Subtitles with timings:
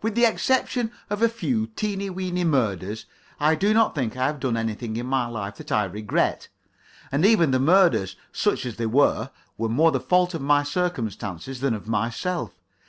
[0.00, 3.04] With the exception of a few teeny weeny murders,
[3.40, 6.46] I do not think I have done anything in my life that I regret.
[7.10, 11.58] And even the murders such as they were were more the fault of my circumstances
[11.58, 12.52] than of myself.